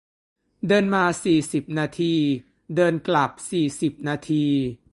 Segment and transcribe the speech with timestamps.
[0.67, 2.13] เดินมาสี่สิบนาที
[2.75, 4.43] เดินกลับสี่สิบนาที